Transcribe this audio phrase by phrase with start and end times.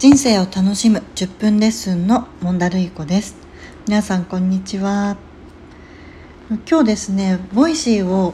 [0.00, 3.36] 人生を楽しむ10分レッスンのモンダルイコです。
[3.86, 5.18] 皆さんこんにちは。
[6.66, 8.32] 今日ですね Voicy を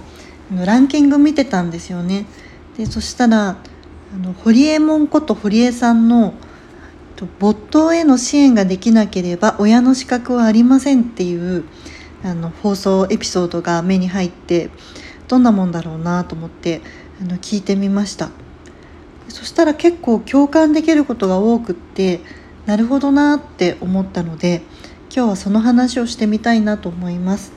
[0.65, 2.27] ランキング見てたんですよね。
[2.79, 3.57] でそしたらあ
[4.17, 6.35] の堀江門こと堀江さんの
[7.41, 11.65] 没頭への支援ができなければ親の資格はありませんっていう
[12.23, 14.71] あの放送エピソードが目に入って
[15.27, 16.81] どんなもんだろうなと思って
[17.21, 18.31] あの聞いてみました。
[19.37, 22.21] そしたら結構共感できることが多くって
[22.65, 24.63] なるほどなって思ったので
[25.15, 27.53] 今日はその話をしてみたいなと思います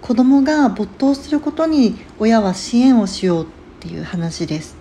[0.00, 3.46] 子供が没頭することに親は支援をしようっ
[3.80, 4.78] ていう話です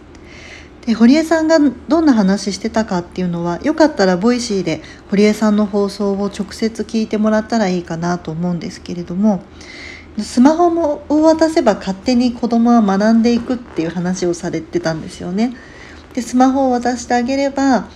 [0.86, 9.44] で堀江さんがどんな話してたかっていうのはよかったら Voicy で堀江さんの放送を直接聞いてもらったらいいかなと思うんですけれども
[10.18, 15.54] スマホもを渡せば勝手に子供は学んでいくっていう話をされてたんですよね。
[16.18, 17.90] でスマホを渡してあげれば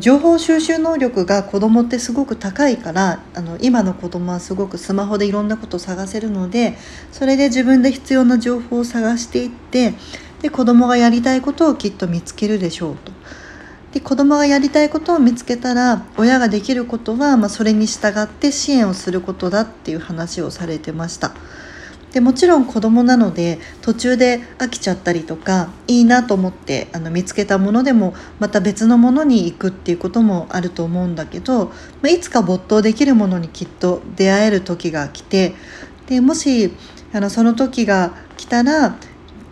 [0.00, 6.76] 情報収集能力が子供ってすごく高いからあの今の子供はすごくスマホでいろんなことを探せるので
[7.12, 9.94] それで自分で必要な情報を探していって
[10.42, 13.12] で子供がやりたいことをきっと見つけるでしょうと。
[13.92, 21.34] で子供がやりたいことを見つけたら親ができることは、まあ、それに従って支援をすることだっていう話をされてました。
[22.12, 31.72] でもちろん子供なので途中で飽きちゃったりとかいいなと思ってあの見つけたものでもまた別のものに行くっていうこともあると思うんだけど、ま
[32.04, 35.54] あ、いつか没頭できるものにきっと出会える時が来て
[36.06, 36.72] でもし
[37.12, 38.96] あのその時が来たら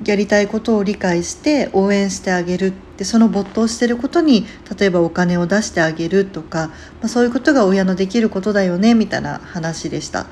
[0.05, 4.45] やりたいことを理解して応援してあげるでその没頭してることに
[4.79, 10.27] 例えばお金を出してあげるとか、まあ、そういうことが親のできることだよねみたいな話でした。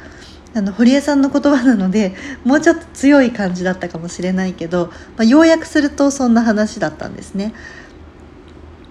[0.56, 7.52] あの堀江さんの言葉なのでもうちょっと強い感じだったかもしれないけど、まあ、要約するとそんな話だったんですね。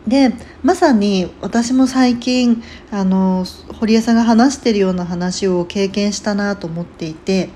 [0.08, 3.46] でまさに私も最近あの
[3.80, 7.50] 堀江さんが話してるような話を経験したなと思っていて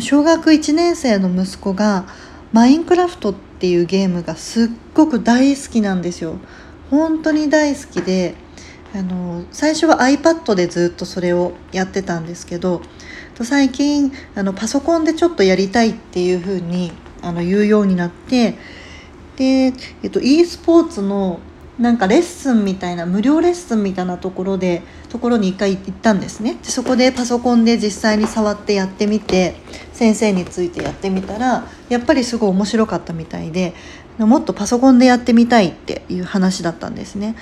[0.00, 2.06] 小学1年生の息子が
[2.52, 6.38] マインクラフトっていうゲームがすっごく大好きなんですよ。
[6.90, 8.34] 本当に大好きで
[8.94, 12.82] あの最初は iPad でずっとそれをやってたんですけど
[13.44, 18.56] 最近あのパソコンでちょっとやりたいっていうふうにあの言うようになって
[19.36, 19.72] で、
[20.02, 21.40] えっと、e スポーツの
[21.78, 29.54] なんかレッスンみたいな無料レッスンみたいなところでところに一回行ったんですねでそこでパソコンで実際に触ってやってみて
[29.92, 33.74] 先生についてやってみたらやっぱりすごい面白かったみたいで
[34.18, 37.36] もっとパソコンでやってみたいっていう話だったんですね。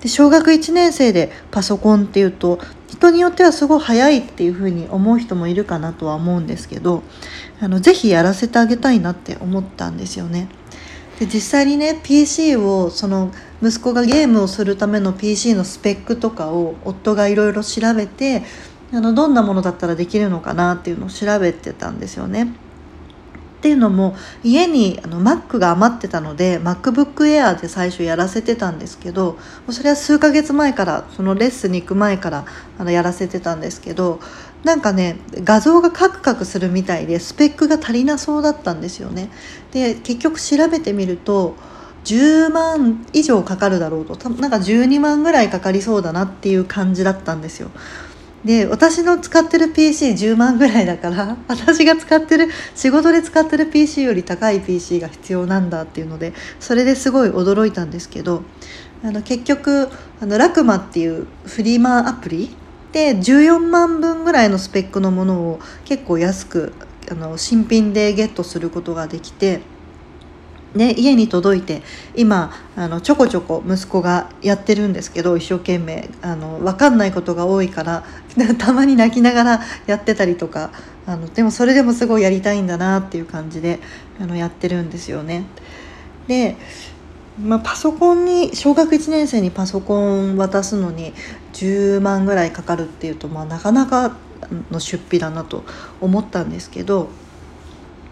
[0.00, 2.58] で小学1年生でパソコンっていうと
[2.88, 7.02] 人によってはすごい早いっていうふうに思う人もいるかなとは思うんですけど
[7.60, 10.48] あのぜひやらせてあげたいなって思ったんですよね。
[11.18, 18.42] で実際にね PC をその息子がゲームをするための PC のスペックとかを夫がいろいろ調べて
[18.92, 22.52] あのどんなものだったらできるのかなっていうのを調べてたんですよね。
[23.66, 29.38] っていうのも家にあの Mac が余ってたので MacBook Air で最初やらせてたんですけど
[29.68, 32.46] それは数ヶ月前からそのレッスンに行く前から
[32.78, 34.20] あのやらせてたんですけど
[34.62, 39.30] なんかね画像がカクカクするみたいでスペックが足りなそうだったんですよね。
[39.72, 41.56] で結局調べてみると
[42.04, 47.72] 10万以上かかるだろうとなんか12万ぐらいかかりそうだなっていう感じだったんですよ。
[48.46, 58.44] で私の使ってる PC10 万ぐらいだから 私が使ってる仕事で使ってる PC より高い PC が必要なんだっていうのでそれですごい驚いたんですけど
[59.02, 59.88] あの結局
[60.20, 62.56] あのラクマっていうフリーマアプリ
[62.92, 66.72] で14万分ぐらいのスペックのものを結構安く
[67.10, 69.60] あの新品でゲットすることができて。
[70.76, 71.82] ね、家に届いて
[72.14, 78.04] 今あのちょこちょこ息子がやってるんですけど一生懸命あの分かんないことが多いから
[78.58, 80.70] たまに泣きながらやってたりとか
[81.06, 83.80] あのでもそれでもすごいやりたいんだなっていう感じで
[84.20, 85.44] あのやってるんですよね。
[86.28, 86.56] で
[87.42, 91.12] まあ、パソコンに小学1年生にパソコン渡すのに
[91.52, 94.16] 10万ぐらいかかるっていうと、まあ、なかなか
[94.70, 95.62] の出費だなと
[96.00, 97.10] 思ったんですけど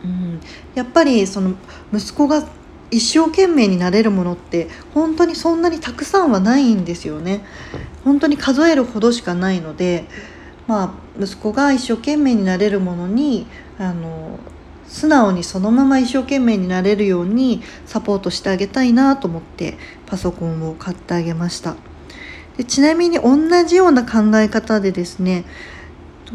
[0.05, 0.41] うん、
[0.75, 1.55] やっぱりその
[1.93, 2.47] 息子が
[2.91, 7.45] 一生懸命になれるものって本当にそんなにたくさんはないんですよね。
[8.05, 10.05] 本当に数えるほどしかないので、
[10.67, 13.47] まあ、息子が一生懸命になれるものに
[13.79, 14.39] あの
[14.87, 19.77] 素直にそのまま一生懸命になれるようにサポートしてあげたいなと思って
[20.07, 21.77] パソコンを買ってあげました
[22.57, 25.45] でちなみに同じような考え方でですね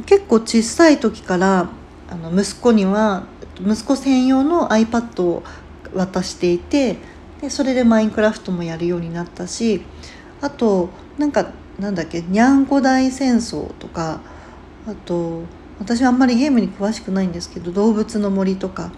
[0.05, 1.69] 結構小さい時から
[2.09, 3.23] あの息子には
[3.61, 5.43] 息子専用の iPad を
[5.93, 6.97] 渡していて
[7.41, 9.81] でそれでマインクラフトもやるようになったし
[10.41, 14.21] あとなんかなんだっけにゃんこ大戦争とか
[14.87, 15.43] あと
[15.79, 18.91] 私はあんまりゲームに詳しくないんですけど動物の森とか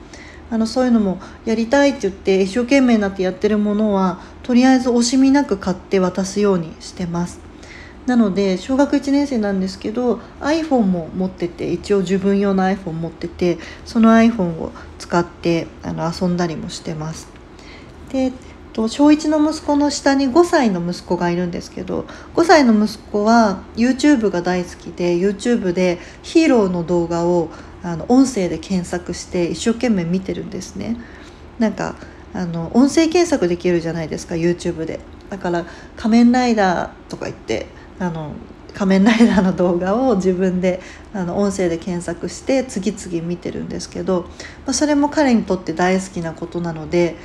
[0.50, 7.51] あのそういうのもやりたいって言って一生懸命になってやってるものはとりあえず惜しみなく買って渡すようにしてます。
[8.06, 17.28] なので小学1年生なんですけど iPhone も持ってて一応自分用の iPhone 持っててその iPhone を使ってあの遊んだりもしてます。
[18.12, 18.34] で
[18.74, 22.06] と小1の息子の下に5歳の息子がいるんですけど
[22.36, 27.50] 5歳の息子は YouTube が大好きで YouTube でヒーローの動画を
[27.84, 30.98] あの音声で検索して一生懸命見てるんですね。
[31.60, 31.96] なんか
[32.34, 35.00] あの音声検索できるじゃないですか YouTube で。
[35.30, 35.66] だから
[35.96, 37.68] 「仮面ライダー」とか言って
[38.02, 38.34] あの
[38.74, 40.82] 仮面ライダーの動画を自分で
[41.14, 44.24] あの音声で検索して次々見てるんですけど、
[44.66, 47.16] まあ、それも彼にとって大好きなことなので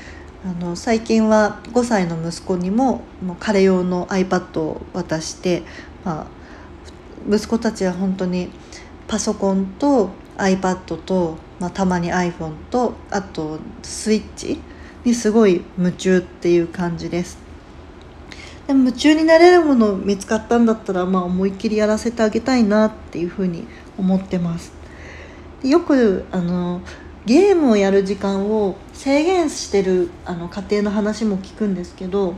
[0.45, 5.63] あの最近は5歳の息子にももう彼用の iPad を渡して、
[6.05, 6.27] まあ、
[7.35, 8.51] 息子たちは本当に
[9.09, 14.61] パソコンと iPad と、まあ、たまに iPhone とあとスイッチ
[15.05, 17.46] にすごい夢中っていう感じです。
[18.67, 23.67] でも夢中になれるもの見つかったんだったら、まあ、思いっきりやらせてあげたいなっていうふうに
[23.97, 24.73] 思ってます。
[25.63, 26.81] よくあの
[27.27, 32.35] ゲームをやる時間を制限してるあの家庭の話も聞くんですけど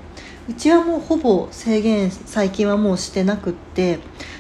[0.48, 3.98] うちはもうほぼ制限最近はもうしてなくって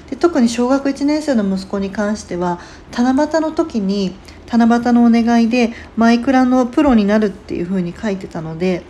[0.08, 2.60] で特に小学1年生の息子に関しては
[2.92, 4.16] 七夕の時に
[4.50, 8.82] 七夕のお願いでマイクラのプロになるっていう風に書いてたので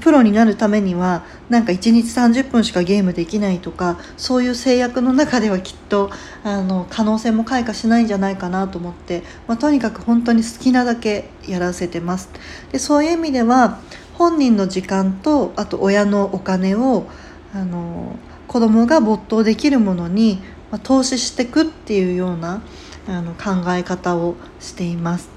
[0.00, 6.10] プロになるためにはなんか1日30分しかゲームできないとかそういう制約の中ではきっと
[6.44, 12.30] あの可能性も開花しないんじゃないかなと思って、まあ、とにかく本当に好きなだけやらせてます。
[12.72, 13.80] でそういう意味では
[14.14, 17.06] 本人の時間とあと親のお金を
[17.54, 18.16] あの
[18.48, 20.40] 子供が没頭できるものに、
[20.70, 22.62] まあ、投資していくっていうような
[23.08, 25.36] あの考え方をしています。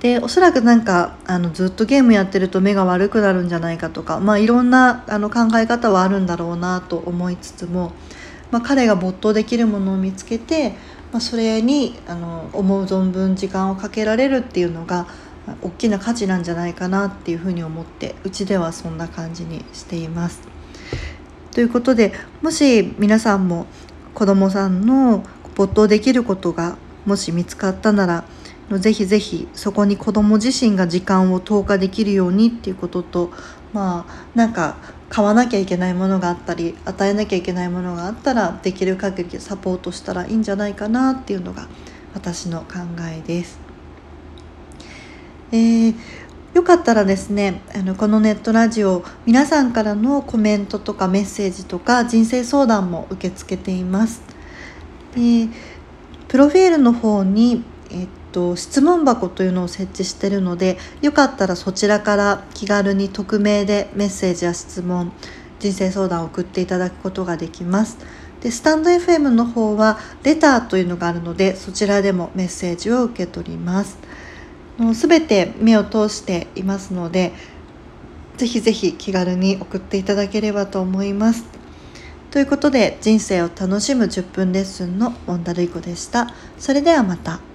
[0.00, 7.92] でおそらくなんかあのずっとゲームやってると目が悪くなるんじゃないかとか、まあ、いろんなあの考え方はあるんだろうなと思いつつも、
[8.50, 10.70] まあ、彼が没頭できるものを見つけて、
[11.12, 15.06] まあ、それにあの思う存分時間をかけられるっていうのが
[15.60, 20.40] 大きな価値なんじゃないかなっていうふうに思ってうちではそんな感じにしています。
[21.50, 23.66] ということでもし皆さんも
[24.14, 25.24] 子どもさんの
[25.60, 28.24] 没頭できることがもし見つかったなら
[28.78, 33.30] ぜひぜひそこに子ども自身が時間を投下できるようにっていうことと
[33.74, 34.76] まあなんか
[35.10, 41.68] 買わなきゃいけないものがあったり与えなきゃいけないものがあったらできる限りサポートしたらいいんじゃないかなっていうのが
[42.14, 42.78] 私の考
[43.12, 43.58] えです。
[45.52, 45.94] えー、
[46.54, 54.39] よかったらですねあのこのネットラジオ皆さんからのコメントとかメッセージとか人生相談も受け付けています。
[55.14, 55.48] で
[56.28, 65.12] プロフィールの方に、えっと、質問箱というのを設置してるのでよかったらそちらから気軽に匿名でメッセージや質問
[65.58, 67.98] 人生相談を送っていただくことができます。
[68.40, 73.98] でスタンド FM の方はレターというのがあるのでそちらでもメッセージを受け取ります。
[74.94, 77.32] すべて目を通していますので
[78.38, 81.59] ぜひぜひ気軽に送っていただければと思います。
[82.30, 86.32] ということで人生を楽しむ10分レッスンのモンダルイコでした。
[86.56, 87.49] それではまた。